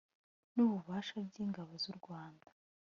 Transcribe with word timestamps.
ni 0.53 0.59
ububabasha 0.63 1.15
by’ingabo 1.27 1.71
z’u 1.83 1.93
rwanda 1.99 2.47